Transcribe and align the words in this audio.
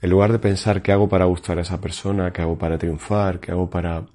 En 0.00 0.10
lugar 0.10 0.30
de 0.30 0.38
pensar 0.38 0.80
qué 0.80 0.92
hago 0.92 1.08
para 1.08 1.24
gustar 1.24 1.58
a 1.58 1.62
esa 1.62 1.80
persona, 1.80 2.32
qué 2.32 2.42
hago 2.42 2.56
para 2.56 2.78
triunfar, 2.78 3.40
qué 3.40 3.50
hago 3.50 3.68
para 3.68 4.06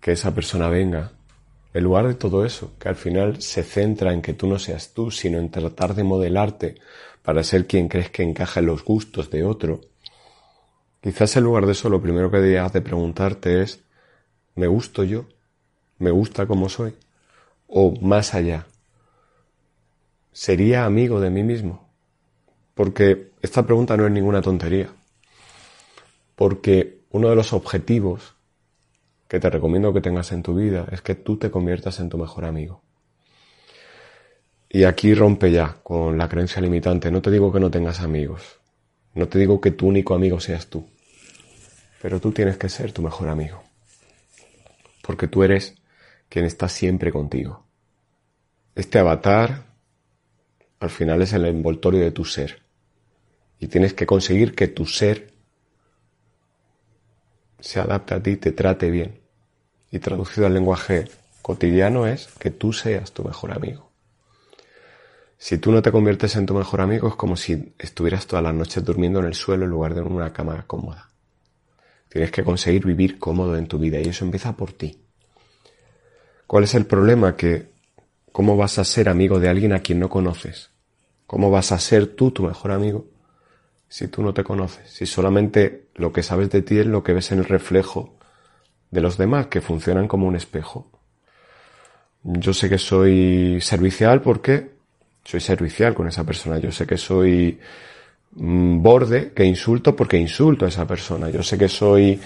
que 0.00 0.12
esa 0.12 0.34
persona 0.34 0.68
venga, 0.68 1.12
en 1.72 1.84
lugar 1.84 2.08
de 2.08 2.14
todo 2.14 2.44
eso, 2.44 2.72
que 2.78 2.88
al 2.88 2.96
final 2.96 3.40
se 3.40 3.62
centra 3.62 4.12
en 4.12 4.20
que 4.20 4.34
tú 4.34 4.48
no 4.48 4.58
seas 4.58 4.92
tú, 4.94 5.10
sino 5.10 5.38
en 5.38 5.50
tratar 5.50 5.94
de 5.94 6.02
modelarte 6.02 6.74
para 7.22 7.44
ser 7.44 7.66
quien 7.66 7.88
crees 7.88 8.10
que 8.10 8.22
encaja 8.22 8.60
en 8.60 8.66
los 8.66 8.84
gustos 8.84 9.30
de 9.30 9.44
otro, 9.44 9.80
quizás 11.00 11.36
en 11.36 11.44
lugar 11.44 11.64
de 11.66 11.72
eso 11.72 11.88
lo 11.88 12.02
primero 12.02 12.30
que 12.30 12.38
deberías 12.38 12.72
de 12.72 12.80
preguntarte 12.80 13.62
es, 13.62 13.82
¿me 14.56 14.66
gusto 14.66 15.04
yo? 15.04 15.26
¿Me 15.98 16.10
gusta 16.10 16.46
como 16.46 16.68
soy? 16.68 16.94
O 17.68 17.94
más 18.00 18.34
allá, 18.34 18.66
¿sería 20.32 20.84
amigo 20.84 21.20
de 21.20 21.30
mí 21.30 21.44
mismo? 21.44 21.83
Porque 22.74 23.30
esta 23.40 23.64
pregunta 23.64 23.96
no 23.96 24.06
es 24.06 24.12
ninguna 24.12 24.42
tontería. 24.42 24.88
Porque 26.34 27.00
uno 27.10 27.30
de 27.30 27.36
los 27.36 27.52
objetivos 27.52 28.34
que 29.28 29.40
te 29.40 29.48
recomiendo 29.48 29.92
que 29.92 30.00
tengas 30.00 30.32
en 30.32 30.42
tu 30.42 30.54
vida 30.54 30.86
es 30.90 31.00
que 31.00 31.14
tú 31.14 31.36
te 31.36 31.50
conviertas 31.50 32.00
en 32.00 32.08
tu 32.08 32.18
mejor 32.18 32.44
amigo. 32.44 32.82
Y 34.68 34.82
aquí 34.82 35.14
rompe 35.14 35.52
ya 35.52 35.76
con 35.84 36.18
la 36.18 36.28
creencia 36.28 36.60
limitante. 36.60 37.12
No 37.12 37.22
te 37.22 37.30
digo 37.30 37.52
que 37.52 37.60
no 37.60 37.70
tengas 37.70 38.00
amigos. 38.00 38.58
No 39.14 39.28
te 39.28 39.38
digo 39.38 39.60
que 39.60 39.70
tu 39.70 39.86
único 39.86 40.14
amigo 40.14 40.40
seas 40.40 40.66
tú. 40.66 40.88
Pero 42.02 42.20
tú 42.20 42.32
tienes 42.32 42.56
que 42.56 42.68
ser 42.68 42.90
tu 42.90 43.00
mejor 43.00 43.28
amigo. 43.28 43.62
Porque 45.00 45.28
tú 45.28 45.44
eres 45.44 45.76
quien 46.28 46.44
está 46.44 46.68
siempre 46.68 47.12
contigo. 47.12 47.64
Este 48.74 48.98
avatar 48.98 49.66
al 50.80 50.90
final 50.90 51.22
es 51.22 51.32
el 51.32 51.44
envoltorio 51.44 52.00
de 52.00 52.10
tu 52.10 52.24
ser. 52.24 52.63
Y 53.64 53.68
tienes 53.68 53.94
que 53.94 54.04
conseguir 54.04 54.54
que 54.54 54.68
tu 54.68 54.84
ser 54.84 55.32
se 57.60 57.80
adapte 57.80 58.12
a 58.12 58.22
ti, 58.22 58.36
te 58.36 58.52
trate 58.52 58.90
bien. 58.90 59.22
Y 59.90 60.00
traducido 60.00 60.46
al 60.46 60.52
lenguaje 60.52 61.08
cotidiano 61.40 62.06
es 62.06 62.28
que 62.38 62.50
tú 62.50 62.74
seas 62.74 63.12
tu 63.12 63.24
mejor 63.24 63.52
amigo. 63.52 63.90
Si 65.38 65.56
tú 65.56 65.72
no 65.72 65.80
te 65.80 65.90
conviertes 65.90 66.36
en 66.36 66.44
tu 66.44 66.52
mejor 66.52 66.82
amigo 66.82 67.08
es 67.08 67.14
como 67.14 67.36
si 67.36 67.72
estuvieras 67.78 68.26
todas 68.26 68.42
las 68.42 68.52
noches 68.52 68.84
durmiendo 68.84 69.20
en 69.20 69.24
el 69.24 69.34
suelo 69.34 69.64
en 69.64 69.70
lugar 69.70 69.94
de 69.94 70.02
en 70.02 70.12
una 70.12 70.34
cama 70.34 70.62
cómoda. 70.66 71.08
Tienes 72.10 72.32
que 72.32 72.44
conseguir 72.44 72.84
vivir 72.84 73.18
cómodo 73.18 73.56
en 73.56 73.66
tu 73.66 73.78
vida 73.78 73.98
y 73.98 74.08
eso 74.08 74.26
empieza 74.26 74.54
por 74.54 74.72
ti. 74.72 75.00
¿Cuál 76.46 76.64
es 76.64 76.74
el 76.74 76.84
problema? 76.84 77.34
Que 77.34 77.70
¿cómo 78.30 78.58
vas 78.58 78.78
a 78.78 78.84
ser 78.84 79.08
amigo 79.08 79.40
de 79.40 79.48
alguien 79.48 79.72
a 79.72 79.80
quien 79.80 80.00
no 80.00 80.10
conoces? 80.10 80.68
¿Cómo 81.26 81.50
vas 81.50 81.72
a 81.72 81.78
ser 81.78 82.08
tú 82.08 82.30
tu 82.30 82.42
mejor 82.42 82.70
amigo 82.70 83.13
si 83.94 84.08
tú 84.08 84.22
no 84.22 84.34
te 84.34 84.42
conoces, 84.42 84.90
si 84.90 85.06
solamente 85.06 85.84
lo 85.94 86.12
que 86.12 86.24
sabes 86.24 86.50
de 86.50 86.62
ti 86.62 86.80
es 86.80 86.86
lo 86.86 87.04
que 87.04 87.12
ves 87.12 87.30
en 87.30 87.38
el 87.38 87.44
reflejo 87.44 88.16
de 88.90 89.00
los 89.00 89.16
demás, 89.16 89.46
que 89.46 89.60
funcionan 89.60 90.08
como 90.08 90.26
un 90.26 90.34
espejo. 90.34 90.90
Yo 92.24 92.52
sé 92.52 92.68
que 92.68 92.78
soy 92.78 93.60
servicial 93.60 94.20
porque 94.20 94.72
soy 95.22 95.38
servicial 95.38 95.94
con 95.94 96.08
esa 96.08 96.24
persona. 96.24 96.58
Yo 96.58 96.72
sé 96.72 96.88
que 96.88 96.96
soy 96.96 97.60
mm, 98.32 98.82
borde, 98.82 99.32
que 99.32 99.44
insulto 99.44 99.94
porque 99.94 100.18
insulto 100.18 100.64
a 100.64 100.70
esa 100.70 100.88
persona. 100.88 101.30
Yo 101.30 101.44
sé 101.44 101.56
que 101.56 101.68
soy 101.68 102.20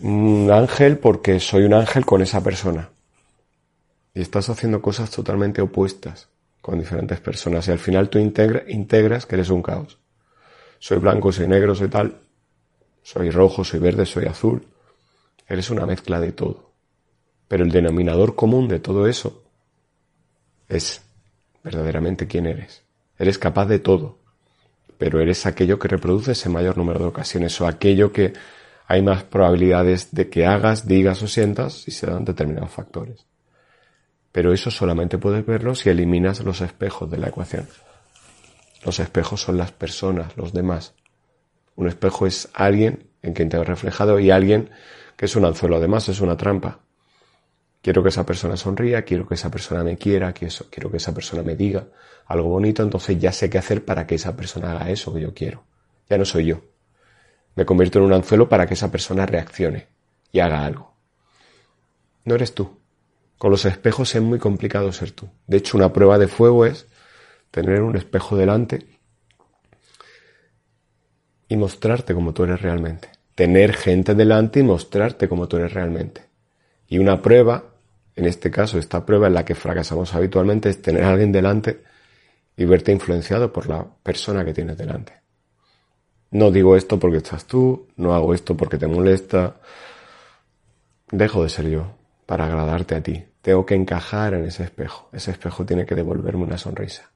un 0.00 0.50
ángel 0.52 0.98
porque 0.98 1.40
soy 1.40 1.64
un 1.64 1.72
ángel 1.72 2.04
con 2.04 2.20
esa 2.20 2.42
persona. 2.42 2.90
Y 4.12 4.20
estás 4.20 4.50
haciendo 4.50 4.82
cosas 4.82 5.10
totalmente 5.10 5.62
opuestas 5.62 6.28
con 6.60 6.78
diferentes 6.78 7.20
personas 7.20 7.66
y 7.68 7.70
al 7.70 7.78
final 7.78 8.10
tú 8.10 8.18
integras 8.18 9.24
que 9.24 9.34
eres 9.34 9.48
un 9.48 9.62
caos 9.62 9.98
soy 10.86 10.98
blanco, 10.98 11.32
soy 11.32 11.48
negro, 11.48 11.74
soy 11.74 11.88
tal, 11.88 12.16
soy 13.02 13.30
rojo, 13.30 13.64
soy 13.64 13.80
verde, 13.80 14.06
soy 14.06 14.26
azul. 14.26 14.68
Eres 15.48 15.68
una 15.70 15.84
mezcla 15.84 16.20
de 16.20 16.30
todo. 16.30 16.74
Pero 17.48 17.64
el 17.64 17.72
denominador 17.72 18.36
común 18.36 18.68
de 18.68 18.78
todo 18.78 19.08
eso 19.08 19.42
es 20.68 21.02
verdaderamente 21.64 22.28
quién 22.28 22.46
eres. 22.46 22.84
Eres 23.18 23.36
capaz 23.36 23.66
de 23.66 23.80
todo, 23.80 24.20
pero 24.96 25.18
eres 25.18 25.44
aquello 25.44 25.80
que 25.80 25.88
reproduces 25.88 26.46
en 26.46 26.52
mayor 26.52 26.78
número 26.78 27.00
de 27.00 27.06
ocasiones 27.06 27.60
o 27.60 27.66
aquello 27.66 28.12
que 28.12 28.34
hay 28.86 29.02
más 29.02 29.24
probabilidades 29.24 30.14
de 30.14 30.30
que 30.30 30.46
hagas, 30.46 30.86
digas 30.86 31.20
o 31.20 31.26
sientas 31.26 31.82
si 31.82 31.90
se 31.90 32.06
dan 32.06 32.24
determinados 32.24 32.70
factores. 32.70 33.26
Pero 34.30 34.52
eso 34.52 34.70
solamente 34.70 35.18
puedes 35.18 35.44
verlo 35.44 35.74
si 35.74 35.88
eliminas 35.88 36.44
los 36.44 36.60
espejos 36.60 37.10
de 37.10 37.18
la 37.18 37.26
ecuación. 37.26 37.66
Los 38.86 39.00
espejos 39.00 39.40
son 39.40 39.58
las 39.58 39.72
personas, 39.72 40.36
los 40.36 40.52
demás. 40.52 40.94
Un 41.74 41.88
espejo 41.88 42.24
es 42.24 42.48
alguien 42.54 43.10
en 43.20 43.32
quien 43.32 43.48
te 43.48 43.56
has 43.56 43.66
reflejado 43.66 44.20
y 44.20 44.30
alguien 44.30 44.70
que 45.16 45.24
es 45.24 45.34
un 45.34 45.44
anzuelo, 45.44 45.74
además 45.74 46.08
es 46.08 46.20
una 46.20 46.36
trampa. 46.36 46.78
Quiero 47.82 48.04
que 48.04 48.10
esa 48.10 48.24
persona 48.24 48.56
sonría, 48.56 49.02
quiero 49.02 49.26
que 49.26 49.34
esa 49.34 49.50
persona 49.50 49.82
me 49.82 49.98
quiera, 49.98 50.32
quiero 50.32 50.88
que 50.88 50.98
esa 50.98 51.12
persona 51.12 51.42
me 51.42 51.56
diga 51.56 51.88
algo 52.26 52.48
bonito, 52.48 52.84
entonces 52.84 53.18
ya 53.18 53.32
sé 53.32 53.50
qué 53.50 53.58
hacer 53.58 53.84
para 53.84 54.06
que 54.06 54.14
esa 54.14 54.36
persona 54.36 54.70
haga 54.70 54.88
eso 54.88 55.12
que 55.12 55.20
yo 55.20 55.34
quiero. 55.34 55.64
Ya 56.08 56.16
no 56.16 56.24
soy 56.24 56.46
yo. 56.46 56.60
Me 57.56 57.66
convierto 57.66 57.98
en 57.98 58.04
un 58.04 58.12
anzuelo 58.12 58.48
para 58.48 58.68
que 58.68 58.74
esa 58.74 58.92
persona 58.92 59.26
reaccione 59.26 59.88
y 60.30 60.38
haga 60.38 60.64
algo. 60.64 60.94
No 62.24 62.36
eres 62.36 62.54
tú. 62.54 62.78
Con 63.36 63.50
los 63.50 63.64
espejos 63.64 64.14
es 64.14 64.22
muy 64.22 64.38
complicado 64.38 64.92
ser 64.92 65.10
tú. 65.10 65.28
De 65.48 65.56
hecho, 65.56 65.76
una 65.76 65.92
prueba 65.92 66.18
de 66.18 66.28
fuego 66.28 66.66
es 66.66 66.86
tener 67.62 67.80
un 67.80 67.96
espejo 67.96 68.36
delante 68.36 68.84
y 71.48 71.56
mostrarte 71.56 72.12
como 72.12 72.34
tú 72.34 72.44
eres 72.44 72.60
realmente. 72.60 73.08
Tener 73.34 73.72
gente 73.72 74.14
delante 74.14 74.60
y 74.60 74.62
mostrarte 74.62 75.26
como 75.26 75.48
tú 75.48 75.56
eres 75.56 75.72
realmente. 75.72 76.20
Y 76.86 76.98
una 76.98 77.22
prueba, 77.22 77.64
en 78.14 78.26
este 78.26 78.50
caso, 78.50 78.78
esta 78.78 79.06
prueba 79.06 79.28
en 79.28 79.32
la 79.32 79.46
que 79.46 79.54
fracasamos 79.54 80.14
habitualmente 80.14 80.68
es 80.68 80.82
tener 80.82 81.04
a 81.04 81.12
alguien 81.12 81.32
delante 81.32 81.82
y 82.58 82.66
verte 82.66 82.92
influenciado 82.92 83.50
por 83.54 83.70
la 83.70 83.86
persona 84.02 84.44
que 84.44 84.52
tienes 84.52 84.76
delante. 84.76 85.14
No 86.32 86.50
digo 86.50 86.76
esto 86.76 86.98
porque 86.98 87.18
estás 87.18 87.46
tú, 87.46 87.88
no 87.96 88.14
hago 88.14 88.34
esto 88.34 88.54
porque 88.54 88.76
te 88.76 88.86
molesta. 88.86 89.56
Dejo 91.10 91.42
de 91.42 91.48
ser 91.48 91.70
yo 91.70 91.96
para 92.26 92.44
agradarte 92.44 92.96
a 92.96 93.02
ti. 93.02 93.24
Tengo 93.40 93.64
que 93.64 93.76
encajar 93.76 94.34
en 94.34 94.44
ese 94.44 94.64
espejo. 94.64 95.08
Ese 95.10 95.30
espejo 95.30 95.64
tiene 95.64 95.86
que 95.86 95.94
devolverme 95.94 96.44
una 96.44 96.58
sonrisa. 96.58 97.15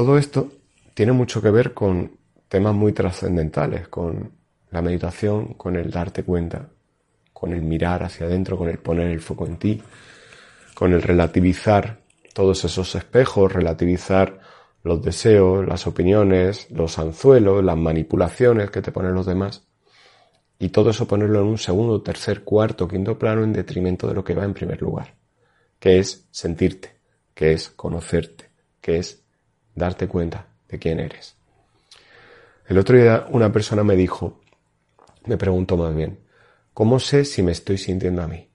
Todo 0.00 0.16
esto 0.16 0.50
tiene 0.94 1.12
mucho 1.12 1.42
que 1.42 1.50
ver 1.50 1.74
con 1.74 2.12
temas 2.48 2.74
muy 2.74 2.94
trascendentales, 2.94 3.88
con 3.88 4.32
la 4.70 4.80
meditación, 4.80 5.52
con 5.52 5.76
el 5.76 5.90
darte 5.90 6.24
cuenta, 6.24 6.70
con 7.34 7.52
el 7.52 7.60
mirar 7.60 8.02
hacia 8.02 8.24
adentro, 8.24 8.56
con 8.56 8.70
el 8.70 8.78
poner 8.78 9.08
el 9.08 9.20
foco 9.20 9.46
en 9.46 9.58
ti, 9.58 9.82
con 10.72 10.94
el 10.94 11.02
relativizar 11.02 12.00
todos 12.32 12.64
esos 12.64 12.94
espejos, 12.94 13.52
relativizar 13.52 14.40
los 14.84 15.02
deseos, 15.02 15.68
las 15.68 15.86
opiniones, 15.86 16.70
los 16.70 16.98
anzuelos, 16.98 17.62
las 17.62 17.76
manipulaciones 17.76 18.70
que 18.70 18.80
te 18.80 18.92
ponen 18.92 19.12
los 19.12 19.26
demás. 19.26 19.66
Y 20.58 20.70
todo 20.70 20.88
eso 20.88 21.06
ponerlo 21.06 21.42
en 21.42 21.46
un 21.46 21.58
segundo, 21.58 22.00
tercer, 22.00 22.42
cuarto, 22.42 22.88
quinto 22.88 23.18
plano 23.18 23.44
en 23.44 23.52
detrimento 23.52 24.08
de 24.08 24.14
lo 24.14 24.24
que 24.24 24.32
va 24.32 24.44
en 24.44 24.54
primer 24.54 24.80
lugar, 24.80 25.14
que 25.78 25.98
es 25.98 26.26
sentirte, 26.30 26.96
que 27.34 27.52
es 27.52 27.68
conocerte, 27.68 28.48
que 28.80 28.96
es 28.96 29.19
darte 29.74 30.08
cuenta 30.08 30.46
de 30.68 30.78
quién 30.78 31.00
eres. 31.00 31.36
El 32.66 32.78
otro 32.78 32.96
día 32.96 33.26
una 33.30 33.52
persona 33.52 33.82
me 33.82 33.96
dijo, 33.96 34.40
me 35.26 35.36
preguntó 35.36 35.76
más 35.76 35.94
bien, 35.94 36.20
¿cómo 36.72 36.98
sé 37.00 37.24
si 37.24 37.42
me 37.42 37.52
estoy 37.52 37.78
sintiendo 37.78 38.22
a 38.22 38.28
mí? 38.28 38.48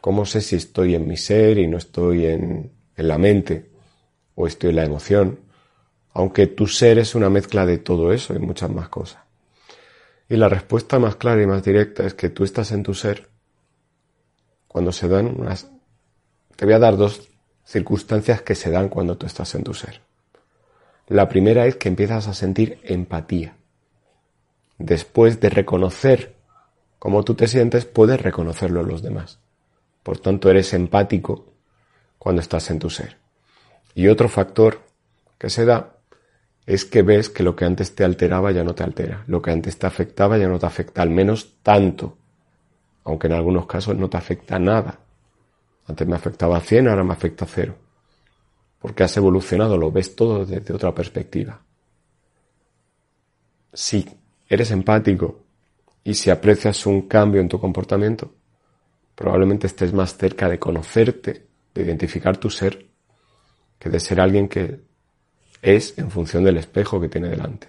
¿Cómo 0.00 0.24
sé 0.24 0.40
si 0.40 0.56
estoy 0.56 0.94
en 0.94 1.06
mi 1.06 1.16
ser 1.16 1.58
y 1.58 1.66
no 1.66 1.76
estoy 1.76 2.26
en, 2.26 2.72
en 2.96 3.08
la 3.08 3.18
mente 3.18 3.70
o 4.34 4.46
estoy 4.46 4.70
en 4.70 4.76
la 4.76 4.84
emoción? 4.84 5.40
Aunque 6.12 6.46
tu 6.46 6.66
ser 6.66 6.98
es 6.98 7.14
una 7.14 7.28
mezcla 7.28 7.66
de 7.66 7.78
todo 7.78 8.12
eso 8.12 8.34
y 8.34 8.38
muchas 8.38 8.70
más 8.70 8.88
cosas. 8.88 9.22
Y 10.28 10.36
la 10.36 10.48
respuesta 10.48 10.98
más 10.98 11.16
clara 11.16 11.42
y 11.42 11.46
más 11.46 11.62
directa 11.62 12.06
es 12.06 12.14
que 12.14 12.30
tú 12.30 12.44
estás 12.44 12.72
en 12.72 12.82
tu 12.82 12.94
ser 12.94 13.28
cuando 14.66 14.92
se 14.92 15.08
dan 15.08 15.26
unas... 15.26 15.68
Te 16.56 16.64
voy 16.64 16.74
a 16.74 16.78
dar 16.78 16.96
dos 16.96 17.28
circunstancias 17.64 18.42
que 18.42 18.54
se 18.54 18.70
dan 18.70 18.88
cuando 18.88 19.16
tú 19.16 19.26
estás 19.26 19.54
en 19.56 19.64
tu 19.64 19.74
ser. 19.74 20.00
La 21.10 21.28
primera 21.28 21.66
es 21.66 21.74
que 21.74 21.88
empiezas 21.88 22.28
a 22.28 22.34
sentir 22.34 22.78
empatía. 22.84 23.56
Después 24.78 25.40
de 25.40 25.50
reconocer 25.50 26.36
cómo 27.00 27.24
tú 27.24 27.34
te 27.34 27.48
sientes, 27.48 27.84
puedes 27.84 28.22
reconocerlo 28.22 28.82
en 28.82 28.86
los 28.86 29.02
demás. 29.02 29.40
Por 30.04 30.20
tanto, 30.20 30.48
eres 30.48 30.72
empático 30.72 31.46
cuando 32.16 32.40
estás 32.40 32.70
en 32.70 32.78
tu 32.78 32.90
ser. 32.90 33.16
Y 33.92 34.06
otro 34.06 34.28
factor 34.28 34.82
que 35.36 35.50
se 35.50 35.64
da 35.64 35.96
es 36.64 36.84
que 36.84 37.02
ves 37.02 37.28
que 37.28 37.42
lo 37.42 37.56
que 37.56 37.64
antes 37.64 37.92
te 37.96 38.04
alteraba 38.04 38.52
ya 38.52 38.62
no 38.62 38.76
te 38.76 38.84
altera, 38.84 39.24
lo 39.26 39.42
que 39.42 39.50
antes 39.50 39.80
te 39.80 39.88
afectaba 39.88 40.38
ya 40.38 40.46
no 40.46 40.60
te 40.60 40.66
afecta, 40.66 41.02
al 41.02 41.10
menos 41.10 41.56
tanto, 41.64 42.18
aunque 43.02 43.26
en 43.26 43.32
algunos 43.32 43.66
casos 43.66 43.96
no 43.96 44.08
te 44.08 44.16
afecta 44.16 44.60
nada. 44.60 45.00
Antes 45.88 46.06
me 46.06 46.14
afectaba 46.14 46.58
a 46.58 46.60
100, 46.60 46.86
ahora 46.86 47.02
me 47.02 47.14
afecta 47.14 47.46
cero 47.46 47.89
porque 48.80 49.04
has 49.04 49.16
evolucionado, 49.16 49.76
lo 49.76 49.92
ves 49.92 50.16
todo 50.16 50.44
desde 50.44 50.72
otra 50.72 50.94
perspectiva. 50.94 51.60
Si 53.72 54.04
eres 54.48 54.70
empático 54.70 55.40
y 56.02 56.14
si 56.14 56.30
aprecias 56.30 56.86
un 56.86 57.02
cambio 57.02 57.40
en 57.40 57.48
tu 57.48 57.60
comportamiento, 57.60 58.32
probablemente 59.14 59.66
estés 59.66 59.92
más 59.92 60.16
cerca 60.16 60.48
de 60.48 60.58
conocerte, 60.58 61.46
de 61.74 61.82
identificar 61.82 62.38
tu 62.38 62.48
ser, 62.48 62.86
que 63.78 63.90
de 63.90 64.00
ser 64.00 64.20
alguien 64.20 64.48
que 64.48 64.80
es 65.60 65.98
en 65.98 66.10
función 66.10 66.42
del 66.42 66.56
espejo 66.56 67.00
que 67.00 67.08
tiene 67.08 67.28
delante. 67.28 67.68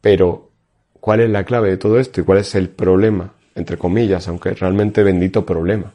Pero, 0.00 0.50
¿cuál 0.94 1.20
es 1.20 1.30
la 1.30 1.44
clave 1.44 1.70
de 1.70 1.76
todo 1.76 2.00
esto 2.00 2.20
y 2.20 2.24
cuál 2.24 2.38
es 2.38 2.54
el 2.56 2.70
problema, 2.70 3.34
entre 3.54 3.78
comillas, 3.78 4.26
aunque 4.26 4.50
realmente 4.50 5.04
bendito 5.04 5.46
problema? 5.46 5.94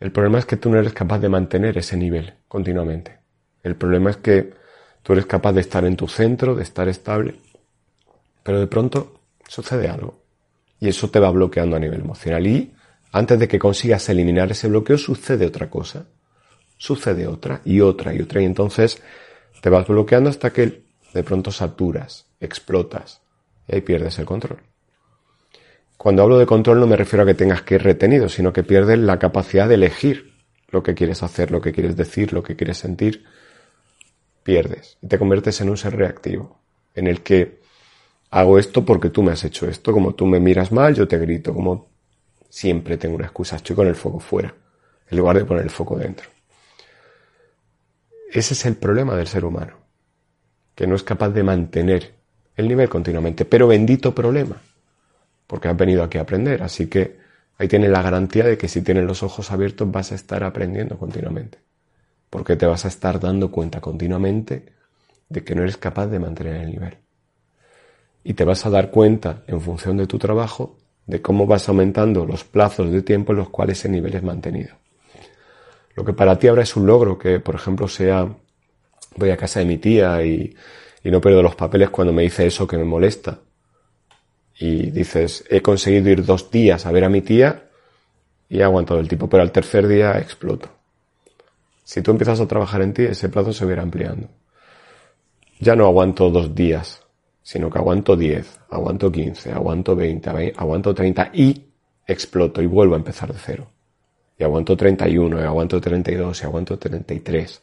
El 0.00 0.12
problema 0.12 0.38
es 0.38 0.46
que 0.46 0.56
tú 0.56 0.70
no 0.70 0.78
eres 0.78 0.92
capaz 0.92 1.18
de 1.18 1.28
mantener 1.28 1.76
ese 1.78 1.96
nivel 1.96 2.34
continuamente. 2.46 3.18
El 3.62 3.76
problema 3.76 4.10
es 4.10 4.18
que 4.18 4.54
tú 5.02 5.12
eres 5.12 5.26
capaz 5.26 5.52
de 5.52 5.60
estar 5.60 5.84
en 5.84 5.96
tu 5.96 6.06
centro, 6.06 6.54
de 6.54 6.62
estar 6.62 6.88
estable, 6.88 7.36
pero 8.42 8.60
de 8.60 8.66
pronto 8.66 9.20
sucede 9.48 9.88
algo. 9.88 10.22
Y 10.80 10.88
eso 10.88 11.10
te 11.10 11.18
va 11.18 11.30
bloqueando 11.30 11.76
a 11.76 11.80
nivel 11.80 12.00
emocional. 12.00 12.46
Y 12.46 12.72
antes 13.12 13.38
de 13.38 13.48
que 13.48 13.58
consigas 13.58 14.08
eliminar 14.08 14.50
ese 14.50 14.68
bloqueo, 14.68 14.96
sucede 14.96 15.46
otra 15.46 15.68
cosa. 15.68 16.06
Sucede 16.76 17.26
otra 17.26 17.60
y 17.64 17.80
otra 17.80 18.14
y 18.14 18.20
otra. 18.20 18.40
Y 18.40 18.44
entonces 18.44 19.02
te 19.60 19.68
vas 19.68 19.86
bloqueando 19.88 20.30
hasta 20.30 20.52
que 20.52 20.84
de 21.12 21.24
pronto 21.24 21.50
saturas, 21.50 22.26
explotas 22.38 23.20
y 23.66 23.74
ahí 23.74 23.80
pierdes 23.80 24.18
el 24.18 24.26
control. 24.26 24.60
Cuando 25.98 26.22
hablo 26.22 26.38
de 26.38 26.46
control 26.46 26.78
no 26.78 26.86
me 26.86 26.96
refiero 26.96 27.24
a 27.24 27.26
que 27.26 27.34
tengas 27.34 27.62
que 27.62 27.74
ir 27.74 27.82
retenido, 27.82 28.28
sino 28.28 28.52
que 28.52 28.62
pierdes 28.62 29.00
la 29.00 29.18
capacidad 29.18 29.68
de 29.68 29.74
elegir 29.74 30.32
lo 30.68 30.84
que 30.84 30.94
quieres 30.94 31.24
hacer, 31.24 31.50
lo 31.50 31.60
que 31.60 31.72
quieres 31.72 31.96
decir, 31.96 32.32
lo 32.32 32.44
que 32.44 32.54
quieres 32.54 32.78
sentir. 32.78 33.24
Pierdes 34.44 34.96
y 35.02 35.08
te 35.08 35.18
conviertes 35.18 35.60
en 35.60 35.70
un 35.70 35.76
ser 35.76 35.96
reactivo, 35.96 36.60
en 36.94 37.08
el 37.08 37.22
que 37.22 37.58
hago 38.30 38.60
esto 38.60 38.84
porque 38.84 39.10
tú 39.10 39.24
me 39.24 39.32
has 39.32 39.42
hecho 39.42 39.68
esto, 39.68 39.92
como 39.92 40.14
tú 40.14 40.24
me 40.24 40.38
miras 40.38 40.70
mal, 40.70 40.94
yo 40.94 41.08
te 41.08 41.18
grito, 41.18 41.52
como 41.52 41.88
siempre 42.48 42.96
tengo 42.96 43.16
una 43.16 43.26
excusa, 43.26 43.56
estoy 43.56 43.74
con 43.74 43.88
el 43.88 43.96
foco 43.96 44.20
fuera, 44.20 44.54
en 45.10 45.18
lugar 45.18 45.36
de 45.36 45.44
poner 45.44 45.64
el 45.64 45.70
foco 45.70 45.98
dentro. 45.98 46.28
Ese 48.30 48.54
es 48.54 48.66
el 48.66 48.76
problema 48.76 49.16
del 49.16 49.26
ser 49.26 49.44
humano, 49.44 49.76
que 50.76 50.86
no 50.86 50.94
es 50.94 51.02
capaz 51.02 51.30
de 51.30 51.42
mantener 51.42 52.14
el 52.54 52.68
nivel 52.68 52.88
continuamente, 52.88 53.44
pero 53.44 53.66
bendito 53.66 54.14
problema 54.14 54.62
porque 55.48 55.66
has 55.66 55.76
venido 55.76 56.04
aquí 56.04 56.18
a 56.18 56.20
aprender. 56.20 56.62
Así 56.62 56.86
que 56.86 57.16
ahí 57.56 57.66
tienes 57.66 57.90
la 57.90 58.02
garantía 58.02 58.44
de 58.44 58.56
que 58.56 58.68
si 58.68 58.82
tienes 58.82 59.04
los 59.04 59.24
ojos 59.24 59.50
abiertos 59.50 59.90
vas 59.90 60.12
a 60.12 60.14
estar 60.14 60.44
aprendiendo 60.44 60.96
continuamente. 60.96 61.58
Porque 62.30 62.54
te 62.54 62.66
vas 62.66 62.84
a 62.84 62.88
estar 62.88 63.18
dando 63.18 63.50
cuenta 63.50 63.80
continuamente 63.80 64.66
de 65.28 65.42
que 65.42 65.56
no 65.56 65.62
eres 65.62 65.78
capaz 65.78 66.06
de 66.06 66.20
mantener 66.20 66.56
el 66.56 66.70
nivel. 66.70 66.98
Y 68.22 68.34
te 68.34 68.44
vas 68.44 68.66
a 68.66 68.70
dar 68.70 68.90
cuenta, 68.90 69.42
en 69.46 69.60
función 69.60 69.96
de 69.96 70.06
tu 70.06 70.18
trabajo, 70.18 70.76
de 71.06 71.22
cómo 71.22 71.46
vas 71.46 71.68
aumentando 71.70 72.26
los 72.26 72.44
plazos 72.44 72.90
de 72.90 73.00
tiempo 73.00 73.32
en 73.32 73.38
los 73.38 73.48
cuales 73.48 73.78
ese 73.78 73.88
nivel 73.88 74.14
es 74.14 74.22
mantenido. 74.22 74.76
Lo 75.94 76.04
que 76.04 76.12
para 76.12 76.38
ti 76.38 76.46
ahora 76.46 76.62
es 76.62 76.76
un 76.76 76.86
logro, 76.86 77.18
que 77.18 77.40
por 77.40 77.54
ejemplo 77.54 77.88
sea, 77.88 78.28
voy 79.16 79.30
a 79.30 79.36
casa 79.38 79.60
de 79.60 79.66
mi 79.66 79.78
tía 79.78 80.22
y, 80.22 80.54
y 81.02 81.10
no 81.10 81.22
pierdo 81.22 81.42
los 81.42 81.56
papeles 81.56 81.88
cuando 81.88 82.12
me 82.12 82.22
dice 82.22 82.46
eso 82.46 82.66
que 82.66 82.76
me 82.76 82.84
molesta, 82.84 83.38
y 84.58 84.90
dices, 84.90 85.44
he 85.48 85.62
conseguido 85.62 86.10
ir 86.10 86.24
dos 86.24 86.50
días 86.50 86.84
a 86.84 86.92
ver 86.92 87.04
a 87.04 87.08
mi 87.08 87.20
tía 87.22 87.68
y 88.48 88.58
he 88.58 88.64
aguantado 88.64 88.98
el 88.98 89.08
tipo, 89.08 89.28
pero 89.28 89.42
al 89.42 89.52
tercer 89.52 89.86
día 89.86 90.18
exploto. 90.18 90.68
Si 91.84 92.02
tú 92.02 92.10
empiezas 92.10 92.40
a 92.40 92.46
trabajar 92.46 92.82
en 92.82 92.92
ti, 92.92 93.04
ese 93.04 93.28
plazo 93.28 93.52
se 93.52 93.64
verá 93.64 93.82
ampliando. 93.82 94.28
Ya 95.60 95.74
no 95.74 95.86
aguanto 95.86 96.30
dos 96.30 96.54
días, 96.54 97.02
sino 97.42 97.70
que 97.70 97.78
aguanto 97.78 98.16
diez, 98.16 98.58
aguanto 98.68 99.10
quince, 99.10 99.52
aguanto 99.52 99.96
veinte, 99.96 100.52
aguanto 100.56 100.94
treinta 100.94 101.30
y 101.32 101.64
exploto 102.06 102.60
y 102.60 102.66
vuelvo 102.66 102.94
a 102.94 102.98
empezar 102.98 103.32
de 103.32 103.38
cero. 103.38 103.70
Y 104.38 104.44
aguanto 104.44 104.76
treinta 104.76 105.08
y 105.08 105.18
uno, 105.18 105.40
aguanto 105.40 105.80
treinta 105.80 106.12
y 106.12 106.14
dos, 106.16 106.42
y 106.42 106.44
aguanto 106.44 106.78
treinta 106.78 107.14
y 107.14 107.20
tres. 107.20 107.62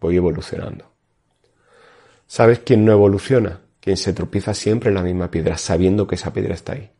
Voy 0.00 0.16
evolucionando. 0.16 0.90
¿Sabes 2.26 2.60
quién 2.60 2.84
no 2.84 2.92
evoluciona? 2.92 3.60
Quien 3.86 3.96
se 3.96 4.12
tropieza 4.12 4.52
siempre 4.52 4.88
en 4.88 4.96
la 4.96 5.02
misma 5.04 5.30
piedra, 5.30 5.56
sabiendo 5.56 6.08
que 6.08 6.16
esa 6.16 6.32
piedra 6.32 6.54
está 6.54 6.72
ahí. 6.72 6.90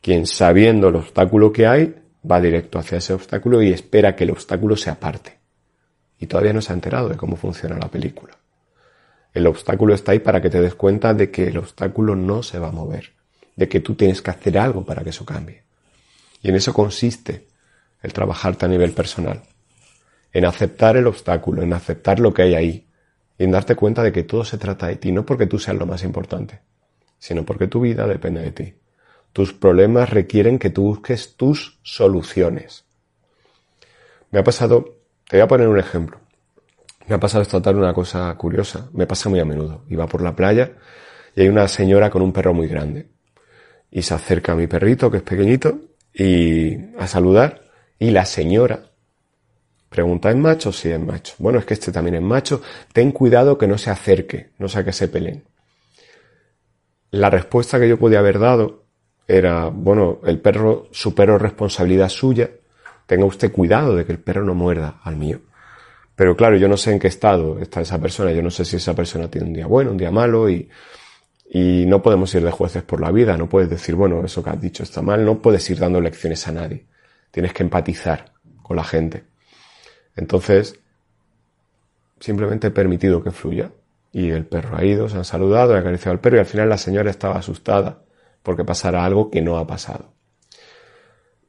Quien 0.00 0.26
sabiendo 0.26 0.88
el 0.88 0.96
obstáculo 0.96 1.52
que 1.52 1.68
hay, 1.68 1.94
va 2.28 2.40
directo 2.40 2.80
hacia 2.80 2.98
ese 2.98 3.12
obstáculo 3.12 3.62
y 3.62 3.72
espera 3.72 4.16
que 4.16 4.24
el 4.24 4.32
obstáculo 4.32 4.74
se 4.76 4.90
aparte. 4.90 5.38
Y 6.18 6.26
todavía 6.26 6.52
no 6.52 6.62
se 6.62 6.72
ha 6.72 6.74
enterado 6.74 7.08
de 7.08 7.16
cómo 7.16 7.36
funciona 7.36 7.78
la 7.78 7.86
película. 7.86 8.36
El 9.32 9.46
obstáculo 9.46 9.94
está 9.94 10.10
ahí 10.10 10.18
para 10.18 10.42
que 10.42 10.50
te 10.50 10.60
des 10.60 10.74
cuenta 10.74 11.14
de 11.14 11.30
que 11.30 11.46
el 11.46 11.58
obstáculo 11.58 12.16
no 12.16 12.42
se 12.42 12.58
va 12.58 12.70
a 12.70 12.72
mover, 12.72 13.12
de 13.54 13.68
que 13.68 13.78
tú 13.78 13.94
tienes 13.94 14.20
que 14.20 14.32
hacer 14.32 14.58
algo 14.58 14.84
para 14.84 15.04
que 15.04 15.10
eso 15.10 15.24
cambie. 15.24 15.62
Y 16.42 16.48
en 16.48 16.56
eso 16.56 16.74
consiste 16.74 17.46
el 18.02 18.12
trabajarte 18.12 18.64
a 18.64 18.68
nivel 18.68 18.90
personal, 18.90 19.42
en 20.32 20.44
aceptar 20.44 20.96
el 20.96 21.06
obstáculo, 21.06 21.62
en 21.62 21.72
aceptar 21.72 22.18
lo 22.18 22.34
que 22.34 22.42
hay 22.42 22.54
ahí, 22.56 22.86
en 23.44 23.50
darte 23.50 23.74
cuenta 23.74 24.02
de 24.02 24.12
que 24.12 24.24
todo 24.24 24.44
se 24.44 24.58
trata 24.58 24.88
de 24.88 24.96
ti, 24.96 25.12
no 25.12 25.24
porque 25.24 25.46
tú 25.46 25.58
seas 25.58 25.78
lo 25.78 25.86
más 25.86 26.04
importante, 26.04 26.60
sino 27.18 27.42
porque 27.42 27.68
tu 27.68 27.80
vida 27.80 28.06
depende 28.06 28.42
de 28.42 28.52
ti. 28.52 28.74
Tus 29.32 29.54
problemas 29.54 30.10
requieren 30.10 30.58
que 30.58 30.68
tú 30.68 30.82
busques 30.82 31.36
tus 31.36 31.78
soluciones. 31.82 32.84
Me 34.30 34.40
ha 34.40 34.44
pasado, 34.44 34.98
te 35.26 35.38
voy 35.38 35.40
a 35.40 35.48
poner 35.48 35.68
un 35.68 35.78
ejemplo. 35.78 36.20
Me 37.06 37.14
ha 37.14 37.18
pasado 37.18 37.40
esta 37.40 37.62
tarde 37.62 37.78
una 37.78 37.94
cosa 37.94 38.34
curiosa, 38.36 38.90
me 38.92 39.06
pasa 39.06 39.30
muy 39.30 39.40
a 39.40 39.46
menudo. 39.46 39.84
Iba 39.88 40.06
por 40.06 40.20
la 40.20 40.36
playa 40.36 40.72
y 41.34 41.40
hay 41.40 41.48
una 41.48 41.66
señora 41.66 42.10
con 42.10 42.20
un 42.20 42.34
perro 42.34 42.52
muy 42.52 42.68
grande. 42.68 43.08
Y 43.90 44.02
se 44.02 44.12
acerca 44.12 44.52
a 44.52 44.56
mi 44.56 44.66
perrito, 44.66 45.10
que 45.10 45.16
es 45.16 45.22
pequeñito, 45.22 45.78
y 46.12 46.76
a 46.98 47.06
saludar. 47.06 47.62
Y 47.98 48.10
la 48.10 48.26
señora 48.26 48.89
Pregunta, 49.90 50.30
¿es 50.30 50.36
macho? 50.36 50.70
Sí, 50.70 50.88
es 50.88 51.00
macho. 51.00 51.34
Bueno, 51.38 51.58
es 51.58 51.64
que 51.64 51.74
este 51.74 51.90
también 51.90 52.14
es 52.14 52.22
macho. 52.22 52.62
Ten 52.92 53.10
cuidado 53.10 53.58
que 53.58 53.66
no 53.66 53.76
se 53.76 53.90
acerque, 53.90 54.50
no 54.58 54.68
sea 54.68 54.84
que 54.84 54.92
se 54.92 55.08
peleen. 55.08 55.42
La 57.10 57.28
respuesta 57.28 57.80
que 57.80 57.88
yo 57.88 57.98
podía 57.98 58.20
haber 58.20 58.38
dado 58.38 58.84
era, 59.26 59.66
bueno, 59.66 60.20
el 60.24 60.38
perro, 60.38 60.86
su 60.92 61.12
perro 61.12 61.36
es 61.36 61.42
responsabilidad 61.42 62.08
suya. 62.08 62.48
Tenga 63.04 63.24
usted 63.24 63.50
cuidado 63.50 63.96
de 63.96 64.04
que 64.04 64.12
el 64.12 64.20
perro 64.20 64.44
no 64.44 64.54
muerda 64.54 65.00
al 65.02 65.16
mío. 65.16 65.40
Pero 66.14 66.36
claro, 66.36 66.56
yo 66.56 66.68
no 66.68 66.76
sé 66.76 66.92
en 66.92 67.00
qué 67.00 67.08
estado 67.08 67.58
está 67.58 67.80
esa 67.80 68.00
persona. 68.00 68.30
Yo 68.30 68.42
no 68.42 68.50
sé 68.52 68.64
si 68.64 68.76
esa 68.76 68.94
persona 68.94 69.28
tiene 69.28 69.48
un 69.48 69.54
día 69.54 69.66
bueno, 69.66 69.90
un 69.90 69.96
día 69.96 70.12
malo 70.12 70.48
y, 70.48 70.70
y 71.50 71.84
no 71.86 72.00
podemos 72.00 72.32
ir 72.36 72.44
de 72.44 72.52
jueces 72.52 72.84
por 72.84 73.00
la 73.00 73.10
vida. 73.10 73.36
No 73.36 73.48
puedes 73.48 73.68
decir, 73.68 73.96
bueno, 73.96 74.24
eso 74.24 74.40
que 74.40 74.50
has 74.50 74.60
dicho 74.60 74.84
está 74.84 75.02
mal. 75.02 75.24
No 75.24 75.42
puedes 75.42 75.68
ir 75.68 75.80
dando 75.80 76.00
lecciones 76.00 76.46
a 76.46 76.52
nadie. 76.52 76.86
Tienes 77.32 77.52
que 77.52 77.64
empatizar 77.64 78.34
con 78.62 78.76
la 78.76 78.84
gente. 78.84 79.24
Entonces, 80.20 80.78
simplemente 82.20 82.68
he 82.68 82.70
permitido 82.70 83.24
que 83.24 83.30
fluya. 83.30 83.72
Y 84.12 84.30
el 84.30 84.44
perro 84.44 84.76
ha 84.76 84.84
ido, 84.84 85.08
se 85.08 85.16
han 85.16 85.24
saludado, 85.24 85.74
ha 85.74 85.78
acariciado 85.78 86.12
al 86.12 86.20
perro 86.20 86.36
y 86.36 86.40
al 86.40 86.46
final 86.46 86.68
la 86.68 86.78
señora 86.78 87.10
estaba 87.10 87.38
asustada 87.38 88.02
porque 88.42 88.64
pasara 88.64 89.04
algo 89.04 89.30
que 89.30 89.40
no 89.40 89.56
ha 89.56 89.66
pasado. 89.66 90.12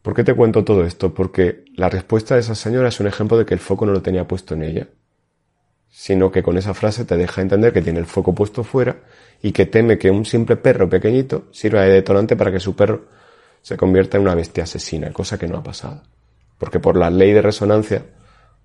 ¿Por 0.02 0.16
qué 0.16 0.24
te 0.24 0.34
cuento 0.34 0.64
todo 0.64 0.86
esto? 0.86 1.14
Porque 1.14 1.66
la 1.76 1.90
respuesta 1.90 2.36
de 2.36 2.42
esa 2.42 2.56
señora 2.56 2.88
es 2.88 3.00
un 3.00 3.08
ejemplo 3.08 3.38
de 3.38 3.46
que 3.46 3.54
el 3.54 3.60
foco 3.60 3.86
no 3.86 3.92
lo 3.92 4.02
tenía 4.02 4.28
puesto 4.28 4.54
en 4.54 4.64
ella, 4.64 4.88
sino 5.90 6.32
que 6.32 6.44
con 6.44 6.58
esa 6.58 6.74
frase 6.74 7.04
te 7.04 7.18
deja 7.18 7.42
entender 7.42 7.74
que 7.74 7.82
tiene 7.82 8.00
el 8.00 8.06
foco 8.06 8.34
puesto 8.34 8.64
fuera 8.64 9.02
y 9.42 9.52
que 9.52 9.66
teme 9.66 9.98
que 9.98 10.12
un 10.12 10.26
simple 10.26 10.56
perro 10.56 10.88
pequeñito 10.88 11.46
sirva 11.52 11.82
de 11.82 11.92
detonante 11.92 12.36
para 12.36 12.52
que 12.52 12.60
su 12.60 12.76
perro 12.76 13.08
se 13.62 13.76
convierta 13.76 14.18
en 14.18 14.24
una 14.24 14.36
bestia 14.36 14.64
asesina, 14.64 15.12
cosa 15.12 15.38
que 15.38 15.48
no 15.48 15.58
ha 15.58 15.64
pasado. 15.64 16.04
Porque 16.58 16.80
por 16.80 16.96
la 16.96 17.10
ley 17.10 17.34
de 17.34 17.42
resonancia 17.42 18.06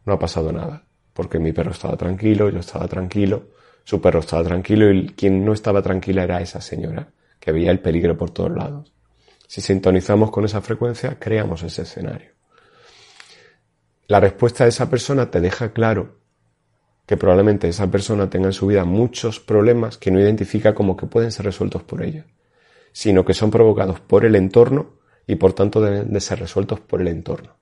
no 0.06 0.14
ha 0.14 0.18
pasado 0.18 0.50
nada, 0.52 0.84
porque 1.12 1.38
mi 1.38 1.52
perro 1.52 1.72
estaba 1.72 1.96
tranquilo, 1.96 2.48
yo 2.48 2.60
estaba 2.60 2.88
tranquilo, 2.88 3.48
su 3.84 4.00
perro 4.00 4.20
estaba 4.20 4.42
tranquilo 4.42 4.90
y 4.90 5.08
quien 5.08 5.44
no 5.44 5.52
estaba 5.52 5.82
tranquila 5.82 6.25
era 6.25 6.40
esa 6.40 6.60
señora, 6.60 7.10
que 7.38 7.52
veía 7.52 7.70
el 7.70 7.80
peligro 7.80 8.16
por 8.16 8.30
todos 8.30 8.52
lados. 8.52 8.92
Si 9.46 9.60
sintonizamos 9.60 10.30
con 10.30 10.44
esa 10.44 10.60
frecuencia, 10.60 11.18
creamos 11.18 11.62
ese 11.62 11.82
escenario. 11.82 12.30
La 14.08 14.20
respuesta 14.20 14.64
de 14.64 14.70
esa 14.70 14.88
persona 14.88 15.30
te 15.30 15.40
deja 15.40 15.72
claro 15.72 16.20
que 17.06 17.16
probablemente 17.16 17.68
esa 17.68 17.88
persona 17.90 18.28
tenga 18.30 18.46
en 18.46 18.52
su 18.52 18.66
vida 18.66 18.84
muchos 18.84 19.38
problemas 19.40 19.98
que 19.98 20.10
no 20.10 20.20
identifica 20.20 20.75
como 20.75 20.96
que 20.96 21.06
pueden 21.06 21.30
ser 21.30 21.46
resueltos 21.46 21.82
por 21.82 22.02
ella, 22.02 22.26
sino 22.92 23.25
que 23.25 23.34
son 23.34 23.50
provocados 23.50 24.00
por 24.00 24.25
el 24.25 24.34
entorno 24.34 24.94
y 25.26 25.36
por 25.36 25.52
tanto 25.52 25.80
deben 25.80 26.12
de 26.12 26.20
ser 26.20 26.40
resueltos 26.40 26.80
por 26.80 27.00
el 27.00 27.08
entorno. 27.08 27.56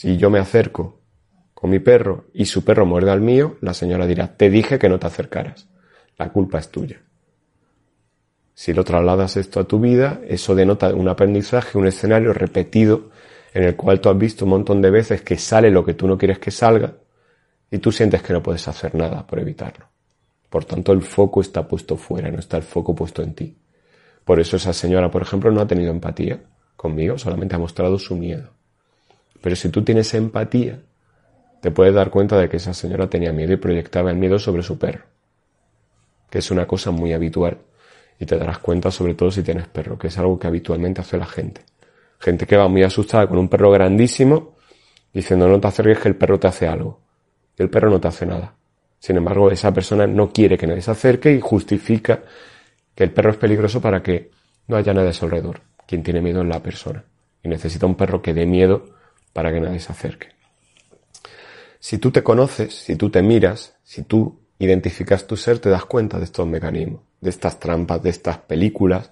Si 0.00 0.16
yo 0.16 0.30
me 0.30 0.38
acerco 0.38 1.02
con 1.52 1.68
mi 1.68 1.78
perro 1.78 2.24
y 2.32 2.46
su 2.46 2.64
perro 2.64 2.86
muerde 2.86 3.10
al 3.10 3.20
mío, 3.20 3.58
la 3.60 3.74
señora 3.74 4.06
dirá, 4.06 4.34
te 4.34 4.48
dije 4.48 4.78
que 4.78 4.88
no 4.88 4.98
te 4.98 5.08
acercaras, 5.08 5.68
la 6.16 6.32
culpa 6.32 6.58
es 6.58 6.70
tuya. 6.70 7.02
Si 8.54 8.72
lo 8.72 8.82
trasladas 8.82 9.36
esto 9.36 9.60
a 9.60 9.64
tu 9.64 9.78
vida, 9.78 10.22
eso 10.26 10.54
denota 10.54 10.94
un 10.94 11.06
aprendizaje, 11.06 11.76
un 11.76 11.86
escenario 11.86 12.32
repetido 12.32 13.10
en 13.52 13.64
el 13.64 13.76
cual 13.76 14.00
tú 14.00 14.08
has 14.08 14.16
visto 14.16 14.46
un 14.46 14.52
montón 14.52 14.80
de 14.80 14.90
veces 14.90 15.20
que 15.20 15.36
sale 15.36 15.70
lo 15.70 15.84
que 15.84 15.92
tú 15.92 16.08
no 16.08 16.16
quieres 16.16 16.38
que 16.38 16.50
salga 16.50 16.94
y 17.70 17.76
tú 17.76 17.92
sientes 17.92 18.22
que 18.22 18.32
no 18.32 18.42
puedes 18.42 18.66
hacer 18.68 18.94
nada 18.94 19.26
por 19.26 19.38
evitarlo. 19.38 19.84
Por 20.48 20.64
tanto, 20.64 20.92
el 20.92 21.02
foco 21.02 21.42
está 21.42 21.68
puesto 21.68 21.98
fuera, 21.98 22.30
no 22.30 22.38
está 22.38 22.56
el 22.56 22.62
foco 22.62 22.94
puesto 22.94 23.22
en 23.22 23.34
ti. 23.34 23.54
Por 24.24 24.40
eso 24.40 24.56
esa 24.56 24.72
señora, 24.72 25.10
por 25.10 25.20
ejemplo, 25.20 25.50
no 25.50 25.60
ha 25.60 25.66
tenido 25.66 25.90
empatía 25.90 26.40
conmigo, 26.74 27.18
solamente 27.18 27.54
ha 27.54 27.58
mostrado 27.58 27.98
su 27.98 28.16
miedo. 28.16 28.59
Pero 29.40 29.56
si 29.56 29.68
tú 29.70 29.82
tienes 29.82 30.12
empatía, 30.14 30.80
te 31.60 31.70
puedes 31.70 31.94
dar 31.94 32.10
cuenta 32.10 32.38
de 32.38 32.48
que 32.48 32.56
esa 32.56 32.74
señora 32.74 33.08
tenía 33.08 33.32
miedo 33.32 33.52
y 33.52 33.56
proyectaba 33.56 34.10
el 34.10 34.16
miedo 34.16 34.38
sobre 34.38 34.62
su 34.62 34.78
perro, 34.78 35.04
que 36.30 36.38
es 36.38 36.50
una 36.50 36.66
cosa 36.66 36.90
muy 36.90 37.12
habitual. 37.12 37.58
Y 38.18 38.26
te 38.26 38.36
darás 38.36 38.58
cuenta 38.58 38.90
sobre 38.90 39.14
todo 39.14 39.30
si 39.30 39.42
tienes 39.42 39.66
perro, 39.68 39.98
que 39.98 40.08
es 40.08 40.18
algo 40.18 40.38
que 40.38 40.46
habitualmente 40.46 41.00
hace 41.00 41.16
la 41.16 41.24
gente. 41.24 41.62
Gente 42.18 42.46
que 42.46 42.56
va 42.56 42.68
muy 42.68 42.82
asustada 42.82 43.26
con 43.26 43.38
un 43.38 43.48
perro 43.48 43.70
grandísimo, 43.70 44.56
diciendo 45.12 45.48
no 45.48 45.58
te 45.58 45.68
acerques 45.68 46.00
que 46.00 46.08
el 46.08 46.16
perro 46.16 46.38
te 46.38 46.46
hace 46.46 46.68
algo. 46.68 47.00
Y 47.58 47.62
el 47.62 47.70
perro 47.70 47.88
no 47.88 47.98
te 47.98 48.08
hace 48.08 48.26
nada. 48.26 48.54
Sin 48.98 49.16
embargo, 49.16 49.50
esa 49.50 49.72
persona 49.72 50.06
no 50.06 50.30
quiere 50.30 50.58
que 50.58 50.66
nadie 50.66 50.82
se 50.82 50.90
acerque 50.90 51.32
y 51.32 51.40
justifica 51.40 52.22
que 52.94 53.04
el 53.04 53.10
perro 53.10 53.30
es 53.30 53.38
peligroso 53.38 53.80
para 53.80 54.02
que 54.02 54.30
no 54.68 54.76
haya 54.76 54.92
nadie 54.92 55.08
a 55.08 55.12
su 55.14 55.24
alrededor. 55.24 55.62
Quien 55.86 56.02
tiene 56.02 56.20
miedo 56.20 56.42
es 56.42 56.48
la 56.48 56.62
persona. 56.62 57.02
Y 57.42 57.48
necesita 57.48 57.86
un 57.86 57.94
perro 57.94 58.20
que 58.20 58.34
dé 58.34 58.44
miedo 58.44 58.99
para 59.32 59.52
que 59.52 59.60
nadie 59.60 59.80
se 59.80 59.92
acerque. 59.92 60.28
Si 61.78 61.98
tú 61.98 62.10
te 62.10 62.22
conoces, 62.22 62.74
si 62.74 62.96
tú 62.96 63.10
te 63.10 63.22
miras, 63.22 63.76
si 63.82 64.02
tú 64.02 64.40
identificas 64.58 65.26
tu 65.26 65.36
ser, 65.36 65.58
te 65.58 65.70
das 65.70 65.86
cuenta 65.86 66.18
de 66.18 66.24
estos 66.24 66.46
mecanismos, 66.46 67.00
de 67.20 67.30
estas 67.30 67.58
trampas, 67.58 68.02
de 68.02 68.10
estas 68.10 68.38
películas, 68.38 69.10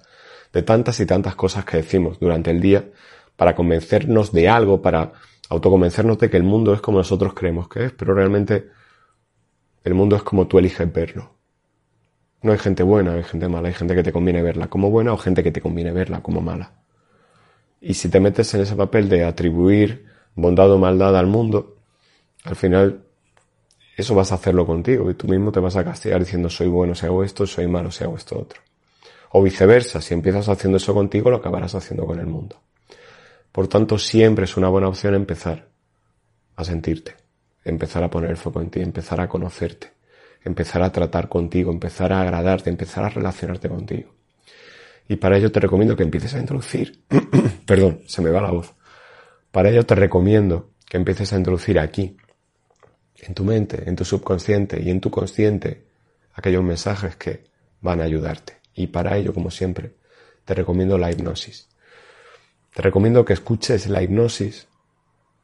de 0.53 0.61
tantas 0.61 0.99
y 0.99 1.05
tantas 1.05 1.35
cosas 1.35 1.65
que 1.65 1.77
decimos 1.77 2.19
durante 2.19 2.51
el 2.51 2.61
día 2.61 2.89
para 3.35 3.55
convencernos 3.55 4.31
de 4.31 4.49
algo, 4.49 4.81
para 4.81 5.13
autoconvencernos 5.49 6.19
de 6.19 6.29
que 6.29 6.37
el 6.37 6.43
mundo 6.43 6.73
es 6.73 6.81
como 6.81 6.99
nosotros 6.99 7.33
creemos 7.33 7.67
que 7.67 7.85
es, 7.85 7.91
pero 7.91 8.13
realmente 8.13 8.69
el 9.83 9.93
mundo 9.93 10.15
es 10.15 10.23
como 10.23 10.47
tú 10.47 10.59
eliges 10.59 10.91
verlo. 10.91 11.33
No 12.41 12.51
hay 12.51 12.57
gente 12.57 12.83
buena, 12.83 13.13
hay 13.13 13.23
gente 13.23 13.47
mala, 13.47 13.67
hay 13.67 13.73
gente 13.73 13.95
que 13.95 14.03
te 14.03 14.11
conviene 14.11 14.41
verla 14.41 14.67
como 14.67 14.89
buena 14.89 15.13
o 15.13 15.17
gente 15.17 15.43
que 15.43 15.51
te 15.51 15.61
conviene 15.61 15.91
verla 15.91 16.21
como 16.21 16.41
mala. 16.41 16.73
Y 17.81 17.93
si 17.93 18.09
te 18.09 18.19
metes 18.19 18.53
en 18.53 18.61
ese 18.61 18.75
papel 18.75 19.07
de 19.09 19.23
atribuir 19.23 20.05
bondad 20.35 20.71
o 20.71 20.77
maldad 20.77 21.17
al 21.17 21.27
mundo, 21.27 21.77
al 22.43 22.55
final 22.55 23.03
eso 23.95 24.15
vas 24.15 24.31
a 24.31 24.35
hacerlo 24.35 24.65
contigo 24.65 25.09
y 25.11 25.13
tú 25.13 25.27
mismo 25.27 25.51
te 25.51 25.59
vas 25.59 25.75
a 25.75 25.83
castigar 25.83 26.19
diciendo 26.19 26.49
soy 26.49 26.67
bueno 26.67 26.95
si 26.95 27.05
hago 27.05 27.23
esto, 27.23 27.45
soy 27.45 27.67
malo 27.67 27.91
si 27.91 28.03
hago 28.03 28.15
esto 28.15 28.39
otro. 28.39 28.61
O 29.31 29.43
viceversa, 29.43 30.01
si 30.01 30.13
empiezas 30.13 30.49
haciendo 30.49 30.77
eso 30.77 30.93
contigo, 30.93 31.29
lo 31.29 31.37
acabarás 31.37 31.75
haciendo 31.75 32.05
con 32.05 32.19
el 32.19 32.25
mundo. 32.25 32.55
Por 33.51 33.67
tanto, 33.67 33.97
siempre 33.97 34.45
es 34.45 34.57
una 34.57 34.69
buena 34.69 34.87
opción 34.87 35.15
empezar 35.15 35.67
a 36.55 36.63
sentirte, 36.63 37.15
empezar 37.63 38.03
a 38.03 38.09
poner 38.09 38.31
el 38.31 38.37
foco 38.37 38.61
en 38.61 38.69
ti, 38.69 38.79
empezar 38.79 39.21
a 39.21 39.27
conocerte, 39.27 39.91
empezar 40.43 40.81
a 40.81 40.91
tratar 40.91 41.29
contigo, 41.29 41.71
empezar 41.71 42.13
a 42.13 42.21
agradarte, 42.21 42.69
empezar 42.69 43.05
a 43.05 43.09
relacionarte 43.09 43.69
contigo. 43.69 44.13
Y 45.07 45.15
para 45.15 45.37
ello 45.37 45.51
te 45.51 45.59
recomiendo 45.59 45.95
que 45.95 46.03
empieces 46.03 46.35
a 46.35 46.39
introducir, 46.39 47.03
perdón, 47.69 48.01
se 48.07 48.23
me 48.23 48.31
va 48.31 48.41
la 48.41 48.49
voz. 48.49 48.73
Para 49.51 49.69
ello 49.69 49.85
te 49.85 49.93
recomiendo 49.93 50.71
que 50.87 50.97
empieces 50.97 51.31
a 51.33 51.37
introducir 51.37 51.77
aquí, 51.77 52.17
en 53.17 53.35
tu 53.35 53.43
mente, 53.43 53.87
en 53.87 53.95
tu 53.95 54.03
subconsciente 54.03 54.81
y 54.81 54.89
en 54.89 54.99
tu 54.99 55.11
consciente, 55.11 55.85
aquellos 56.33 56.63
mensajes 56.63 57.15
que 57.15 57.43
van 57.79 58.01
a 58.01 58.05
ayudarte. 58.05 58.57
Y 58.73 58.87
para 58.87 59.17
ello, 59.17 59.35
como 59.35 59.51
siempre, 59.51 59.93
te 60.45 60.55
recomiendo 60.55 60.97
la 60.97 61.11
hipnosis. 61.11 61.69
Te 62.73 62.81
recomiendo 62.81 63.23
que 63.23 63.33
escuches 63.33 63.87
la 63.87 64.01
hipnosis 64.01 64.67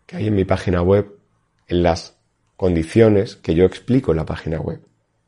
que 0.07 0.15
hay 0.15 0.25
en 0.25 0.35
mi 0.35 0.45
página 0.45 0.81
web, 0.81 1.19
en 1.67 1.83
las 1.83 2.17
condiciones 2.55 3.35
que 3.35 3.53
yo 3.53 3.65
explico 3.65 4.13
en 4.13 4.17
la 4.17 4.25
página 4.25 4.59
web, 4.59 4.81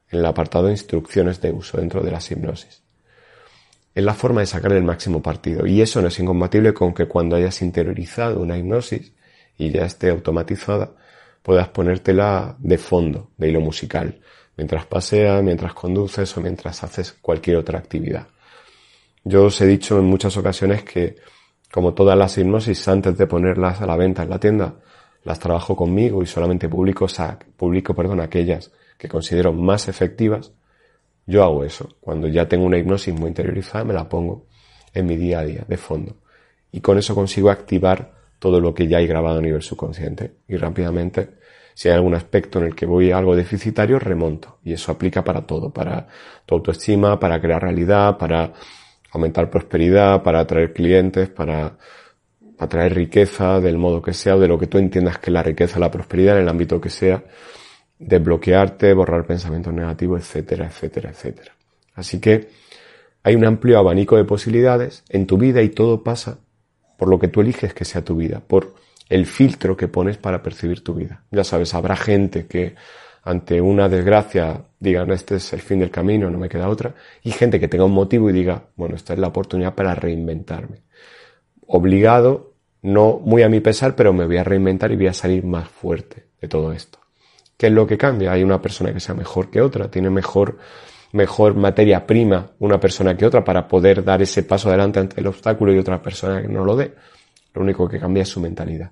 en 0.10 0.18
el 0.18 0.26
apartado 0.26 0.66
de 0.66 0.72
instrucciones 0.72 1.42
de 1.42 1.52
uso 1.52 1.78
dentro 1.78 2.02
de 2.02 2.10
las 2.10 2.32
hipnosis. 2.32 2.87
Es 3.98 4.04
la 4.04 4.14
forma 4.14 4.42
de 4.42 4.46
sacar 4.46 4.74
el 4.74 4.84
máximo 4.84 5.24
partido 5.24 5.66
y 5.66 5.82
eso 5.82 6.04
no 6.04 6.10
es 6.10 6.20
incompatible 6.20 6.72
con 6.72 6.94
que 6.94 7.08
cuando 7.08 7.36
hayas 7.36 7.64
interiorizado 7.64 8.40
una 8.42 8.56
hipnosis 8.56 9.12
y 9.58 9.72
ya 9.72 9.88
esté 9.88 10.12
automatizada, 10.12 10.92
puedas 11.42 11.70
ponértela 11.70 12.56
de 12.60 12.78
fondo, 12.78 13.32
de 13.38 13.50
hilo 13.50 13.60
musical, 13.60 14.22
mientras 14.56 14.86
paseas, 14.86 15.42
mientras 15.42 15.74
conduces 15.74 16.38
o 16.38 16.42
mientras 16.42 16.84
haces 16.84 17.14
cualquier 17.14 17.58
otra 17.58 17.80
actividad. 17.80 18.28
Yo 19.24 19.46
os 19.46 19.60
he 19.62 19.66
dicho 19.66 19.98
en 19.98 20.06
muchas 20.06 20.38
ocasiones 20.38 20.84
que 20.84 21.16
como 21.72 21.96
todas 21.96 22.16
las 22.16 22.38
hipnosis, 22.38 22.88
antes 22.88 23.18
de 23.18 23.26
ponerlas 23.26 23.82
a 23.82 23.88
la 23.88 23.98
venta 23.98 24.22
en 24.22 24.30
la 24.30 24.40
tienda, 24.40 24.76
las 25.24 25.40
trabajo 25.40 25.76
conmigo 25.76 26.22
y 26.22 26.28
solamente 26.28 26.70
publico, 26.70 27.08
publico 27.58 27.96
perdón, 27.96 28.20
aquellas 28.20 28.72
que 28.96 29.10
considero 29.10 29.54
más 29.54 29.88
efectivas. 29.88 30.52
Yo 31.28 31.44
hago 31.44 31.64
eso. 31.64 31.90
Cuando 32.00 32.28
ya 32.28 32.48
tengo 32.48 32.66
una 32.66 32.78
hipnosis 32.78 33.14
muy 33.14 33.28
interiorizada, 33.28 33.84
me 33.84 33.94
la 33.94 34.10
pongo 34.10 34.48
en 34.94 35.06
mi 35.06 35.18
día 35.18 35.40
a 35.40 35.46
día, 35.46 35.66
de 35.68 35.78
fondo. 35.78 36.16
Y 36.72 36.80
con 36.82 36.98
eso 36.98 37.14
consigo 37.14 37.50
activar 37.50 38.14
todo 38.40 38.60
lo 38.60 38.74
que 38.74 38.88
ya 38.88 38.98
hay 38.98 39.08
grabado 39.08 39.40
a 39.40 39.42
nivel 39.42 39.62
subconsciente. 39.62 40.38
Y 40.48 40.56
rápidamente, 40.56 41.38
si 41.74 41.90
hay 41.90 41.96
algún 41.96 42.16
aspecto 42.16 42.60
en 42.60 42.66
el 42.66 42.76
que 42.76 42.86
voy 42.86 43.12
algo 43.12 43.36
deficitario, 43.36 44.00
remonto. 44.00 44.60
Y 44.64 44.74
eso 44.74 44.92
aplica 44.92 45.24
para 45.24 45.42
todo, 45.42 45.70
para 45.72 46.08
tu 46.46 46.56
autoestima, 46.56 47.20
para 47.20 47.42
crear 47.42 47.62
realidad, 47.62 48.18
para 48.18 48.54
aumentar 49.12 49.50
prosperidad, 49.50 50.24
para 50.24 50.40
atraer 50.40 50.74
clientes, 50.74 51.30
para 51.30 51.78
atraer 52.58 52.96
riqueza 52.96 53.60
del 53.60 53.78
modo 53.78 54.02
que 54.02 54.14
sea 54.14 54.36
o 54.36 54.40
de 54.40 54.48
lo 54.48 54.58
que 54.58 54.68
tú 54.68 54.78
entiendas 54.78 55.20
que 55.20 55.30
es 55.30 55.34
la 55.34 55.44
riqueza, 55.44 55.80
la 55.80 55.92
prosperidad 55.92 56.38
en 56.38 56.44
el 56.44 56.50
ámbito 56.50 56.82
que 56.82 56.90
sea, 56.90 57.24
desbloquearte, 58.00 58.94
borrar 58.94 59.26
pensamientos 59.26 59.74
negativos, 59.74 60.22
etcétera, 60.22 60.68
etcétera, 60.68 61.10
etcétera. 61.10 61.52
Así 61.96 62.20
que 62.20 62.50
hay 63.24 63.36
un 63.36 63.46
amplio 63.46 63.80
abanico 63.80 64.18
de 64.18 64.24
posibilidades 64.24 65.04
en 65.10 65.26
tu 65.28 65.38
vida 65.38 65.62
y 65.62 65.70
todo 65.70 66.04
pasa 66.04 66.40
por 66.98 67.10
lo 67.10 67.20
que 67.20 67.28
tú 67.28 67.42
eliges 67.42 67.74
que 67.74 67.86
sea 67.86 68.04
tu 68.04 68.16
vida, 68.16 68.42
por 68.46 68.76
el 69.10 69.26
filtro 69.26 69.78
que 69.78 69.88
pones 69.88 70.18
para 70.18 70.44
percibir 70.44 70.84
tu 70.84 70.94
vida. 70.94 71.24
Ya 71.32 71.44
sabes, 71.44 71.74
habrá 71.74 71.96
gente 71.96 72.46
que 72.48 72.76
ante 73.24 73.62
una 73.62 73.90
desgracia 73.90 74.62
digan 74.80 75.12
este 75.12 75.36
es 75.36 75.52
el 75.54 75.62
fin 75.62 75.80
del 75.80 75.92
camino, 75.92 76.30
no 76.30 76.38
me 76.38 76.50
queda 76.50 76.70
otra, 76.70 76.96
y 77.24 77.32
gente 77.32 77.60
que 77.60 77.68
tenga 77.68 77.86
un 77.86 77.92
motivo 77.92 78.30
y 78.30 78.34
diga, 78.34 78.68
bueno, 78.76 78.96
esta 78.96 79.14
es 79.14 79.20
la 79.20 79.28
oportunidad 79.28 79.76
para 79.76 79.96
reinventarme. 79.96 80.84
Obligado, 81.68 82.54
no 82.82 83.20
muy 83.24 83.44
a 83.44 83.50
mi 83.50 83.60
pesar, 83.60 83.96
pero 83.96 84.14
me 84.14 84.26
voy 84.26 84.38
a 84.38 84.44
reinventar 84.44 84.92
y 84.92 84.96
voy 84.96 85.08
a 85.08 85.14
salir 85.14 85.44
más 85.44 85.68
fuerte 85.68 86.28
de 86.40 86.48
todo 86.48 86.72
esto. 86.72 87.00
¿Qué 87.58 87.68
es 87.68 87.74
lo 87.74 87.88
que 87.88 87.98
cambia? 87.98 88.32
Hay 88.32 88.44
una 88.44 88.62
persona 88.62 88.94
que 88.94 89.00
sea 89.00 89.16
mejor 89.16 89.50
que 89.50 89.62
otra, 89.62 89.90
tiene 89.90 90.12
mejor, 90.12 90.60
mejor 91.12 91.56
materia 91.56 92.06
prima 92.06 92.52
una 92.60 92.80
persona 92.80 93.18
que 93.18 93.26
otra 93.26 93.44
para 93.44 93.68
poder 93.68 94.04
dar 94.04 94.22
ese 94.22 94.44
paso 94.44 94.70
adelante 94.70 95.00
ante 95.00 95.20
el 95.20 95.28
obstáculo 95.28 95.74
y 95.74 95.80
otra 95.80 96.02
persona 96.02 96.42
que 96.42 96.48
no 96.48 96.64
lo 96.64 96.76
dé. 96.76 96.94
Lo 97.56 97.64
único 97.64 97.90
que 97.90 98.00
cambia 98.00 98.22
es 98.22 98.30
su 98.30 98.40
mentalidad. 98.40 98.92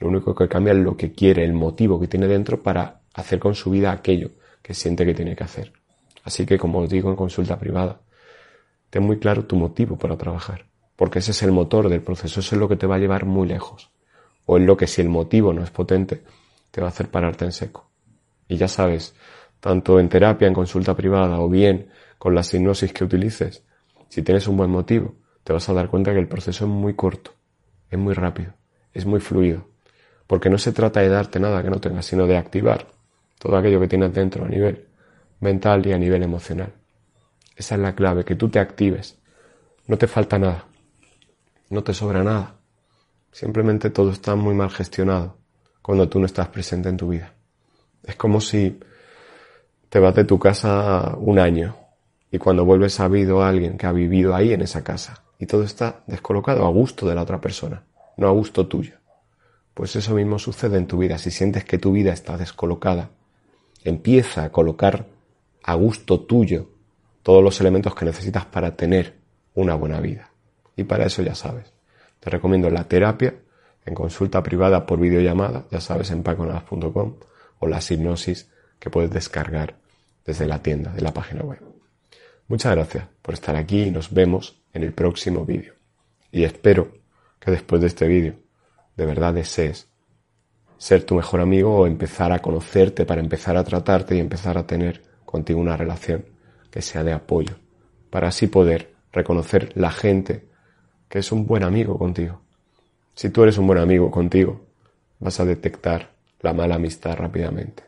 Lo 0.00 0.08
único 0.08 0.34
que 0.34 0.48
cambia 0.48 0.72
es 0.72 0.80
lo 0.80 0.96
que 0.96 1.12
quiere, 1.12 1.44
el 1.44 1.52
motivo 1.52 2.00
que 2.00 2.08
tiene 2.08 2.26
dentro 2.26 2.60
para 2.62 3.00
hacer 3.14 3.38
con 3.38 3.54
su 3.54 3.70
vida 3.70 3.92
aquello 3.92 4.30
que 4.62 4.74
siente 4.74 5.06
que 5.06 5.14
tiene 5.14 5.36
que 5.36 5.44
hacer. 5.44 5.72
Así 6.24 6.44
que, 6.44 6.58
como 6.58 6.80
os 6.80 6.90
digo 6.90 7.08
en 7.08 7.16
consulta 7.16 7.56
privada, 7.56 8.00
ten 8.90 9.04
muy 9.04 9.18
claro 9.18 9.44
tu 9.44 9.54
motivo 9.54 9.96
para 9.96 10.16
trabajar, 10.16 10.66
porque 10.96 11.20
ese 11.20 11.30
es 11.30 11.42
el 11.44 11.52
motor 11.52 11.88
del 11.88 12.02
proceso, 12.02 12.40
eso 12.40 12.56
es 12.56 12.60
lo 12.60 12.68
que 12.68 12.76
te 12.76 12.86
va 12.86 12.96
a 12.96 12.98
llevar 12.98 13.24
muy 13.26 13.46
lejos, 13.46 13.90
o 14.44 14.58
es 14.58 14.64
lo 14.64 14.76
que 14.76 14.88
si 14.88 15.00
el 15.00 15.08
motivo 15.08 15.52
no 15.52 15.62
es 15.62 15.70
potente, 15.70 16.22
te 16.76 16.82
va 16.82 16.88
a 16.88 16.90
hacer 16.90 17.08
pararte 17.08 17.46
en 17.46 17.52
seco. 17.52 17.90
Y 18.46 18.58
ya 18.58 18.68
sabes, 18.68 19.14
tanto 19.60 19.98
en 19.98 20.10
terapia, 20.10 20.46
en 20.46 20.52
consulta 20.52 20.94
privada, 20.94 21.40
o 21.40 21.48
bien 21.48 21.88
con 22.18 22.34
la 22.34 22.42
hipnosis 22.42 22.92
que 22.92 23.02
utilices, 23.02 23.64
si 24.10 24.20
tienes 24.20 24.46
un 24.46 24.58
buen 24.58 24.68
motivo, 24.68 25.14
te 25.42 25.54
vas 25.54 25.66
a 25.70 25.72
dar 25.72 25.88
cuenta 25.88 26.12
que 26.12 26.18
el 26.18 26.28
proceso 26.28 26.66
es 26.66 26.70
muy 26.70 26.92
corto, 26.92 27.30
es 27.88 27.98
muy 27.98 28.12
rápido, 28.12 28.52
es 28.92 29.06
muy 29.06 29.20
fluido, 29.20 29.70
porque 30.26 30.50
no 30.50 30.58
se 30.58 30.72
trata 30.72 31.00
de 31.00 31.08
darte 31.08 31.40
nada 31.40 31.62
que 31.62 31.70
no 31.70 31.80
tengas, 31.80 32.04
sino 32.04 32.26
de 32.26 32.36
activar 32.36 32.88
todo 33.38 33.56
aquello 33.56 33.80
que 33.80 33.88
tienes 33.88 34.12
dentro 34.12 34.44
a 34.44 34.48
nivel 34.48 34.86
mental 35.40 35.86
y 35.86 35.94
a 35.94 35.98
nivel 35.98 36.24
emocional. 36.24 36.74
Esa 37.56 37.76
es 37.76 37.80
la 37.80 37.94
clave, 37.94 38.22
que 38.26 38.36
tú 38.36 38.50
te 38.50 38.58
actives. 38.58 39.18
No 39.86 39.96
te 39.96 40.08
falta 40.08 40.38
nada. 40.38 40.66
No 41.70 41.82
te 41.82 41.94
sobra 41.94 42.22
nada. 42.22 42.56
Simplemente 43.32 43.88
todo 43.88 44.10
está 44.10 44.34
muy 44.34 44.54
mal 44.54 44.68
gestionado 44.68 45.45
cuando 45.86 46.08
tú 46.08 46.18
no 46.18 46.26
estás 46.26 46.48
presente 46.48 46.88
en 46.88 46.96
tu 46.96 47.10
vida. 47.10 47.32
Es 48.02 48.16
como 48.16 48.40
si 48.40 48.80
te 49.88 50.00
vas 50.00 50.16
de 50.16 50.24
tu 50.24 50.36
casa 50.36 51.14
un 51.16 51.38
año 51.38 51.76
y 52.28 52.38
cuando 52.38 52.64
vuelves 52.64 52.98
ha 52.98 53.04
habido 53.04 53.44
alguien 53.44 53.78
que 53.78 53.86
ha 53.86 53.92
vivido 53.92 54.34
ahí 54.34 54.52
en 54.52 54.62
esa 54.62 54.82
casa 54.82 55.22
y 55.38 55.46
todo 55.46 55.62
está 55.62 56.00
descolocado 56.08 56.66
a 56.66 56.70
gusto 56.70 57.06
de 57.06 57.14
la 57.14 57.22
otra 57.22 57.40
persona, 57.40 57.84
no 58.16 58.26
a 58.26 58.32
gusto 58.32 58.66
tuyo. 58.66 58.96
Pues 59.74 59.94
eso 59.94 60.12
mismo 60.16 60.40
sucede 60.40 60.76
en 60.76 60.88
tu 60.88 60.98
vida. 60.98 61.18
Si 61.18 61.30
sientes 61.30 61.64
que 61.64 61.78
tu 61.78 61.92
vida 61.92 62.12
está 62.12 62.36
descolocada, 62.36 63.10
empieza 63.84 64.42
a 64.42 64.50
colocar 64.50 65.06
a 65.62 65.74
gusto 65.74 66.18
tuyo 66.18 66.66
todos 67.22 67.44
los 67.44 67.60
elementos 67.60 67.94
que 67.94 68.06
necesitas 68.06 68.44
para 68.44 68.74
tener 68.74 69.18
una 69.54 69.76
buena 69.76 70.00
vida. 70.00 70.32
Y 70.74 70.82
para 70.82 71.06
eso 71.06 71.22
ya 71.22 71.36
sabes. 71.36 71.72
Te 72.18 72.28
recomiendo 72.28 72.70
la 72.70 72.88
terapia 72.88 73.36
en 73.86 73.94
consulta 73.94 74.42
privada 74.42 74.84
por 74.84 75.00
videollamada, 75.00 75.64
ya 75.70 75.80
sabes, 75.80 76.10
en 76.10 76.22
paconadas.com 76.22 77.14
o 77.60 77.66
la 77.66 77.80
hipnosis 77.88 78.50
que 78.78 78.90
puedes 78.90 79.10
descargar 79.10 79.76
desde 80.24 80.46
la 80.46 80.62
tienda 80.62 80.92
de 80.92 81.00
la 81.00 81.14
página 81.14 81.42
web. 81.42 81.60
Muchas 82.48 82.74
gracias 82.74 83.06
por 83.22 83.34
estar 83.34 83.56
aquí 83.56 83.84
y 83.84 83.90
nos 83.90 84.12
vemos 84.12 84.60
en 84.72 84.82
el 84.82 84.92
próximo 84.92 85.44
vídeo. 85.44 85.74
Y 86.30 86.44
espero 86.44 86.92
que 87.38 87.50
después 87.50 87.80
de 87.80 87.86
este 87.86 88.06
vídeo 88.06 88.34
de 88.96 89.06
verdad 89.06 89.34
desees 89.34 89.88
ser 90.78 91.04
tu 91.04 91.14
mejor 91.14 91.40
amigo 91.40 91.74
o 91.76 91.86
empezar 91.86 92.32
a 92.32 92.40
conocerte 92.40 93.06
para 93.06 93.20
empezar 93.20 93.56
a 93.56 93.64
tratarte 93.64 94.16
y 94.16 94.20
empezar 94.20 94.58
a 94.58 94.66
tener 94.66 95.02
contigo 95.24 95.60
una 95.60 95.76
relación 95.76 96.24
que 96.70 96.82
sea 96.82 97.02
de 97.02 97.12
apoyo, 97.12 97.54
para 98.10 98.28
así 98.28 98.46
poder 98.46 98.94
reconocer 99.12 99.72
la 99.74 99.90
gente 99.90 100.48
que 101.08 101.20
es 101.20 101.32
un 101.32 101.46
buen 101.46 101.62
amigo 101.62 101.98
contigo. 101.98 102.45
Si 103.16 103.30
tú 103.30 103.42
eres 103.42 103.56
un 103.56 103.66
buen 103.66 103.78
amigo 103.78 104.10
contigo, 104.10 104.66
vas 105.20 105.40
a 105.40 105.46
detectar 105.46 106.10
la 106.42 106.52
mala 106.52 106.74
amistad 106.74 107.16
rápidamente. 107.16 107.82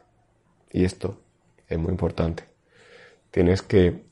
Y 0.73 0.85
esto 0.85 1.21
es 1.69 1.79
muy 1.79 1.91
importante. 1.91 2.45
Tienes 3.31 3.61
que 3.61 4.05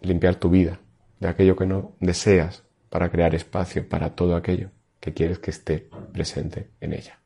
limpiar 0.00 0.34
tu 0.34 0.50
vida 0.50 0.80
de 1.20 1.28
aquello 1.28 1.54
que 1.54 1.66
no 1.66 1.92
deseas 2.00 2.64
para 2.90 3.08
crear 3.08 3.36
espacio 3.36 3.88
para 3.88 4.16
todo 4.16 4.34
aquello 4.34 4.70
que 4.98 5.14
quieres 5.14 5.38
que 5.38 5.52
esté 5.52 5.88
presente 6.12 6.70
en 6.80 6.92
ella. 6.92 7.20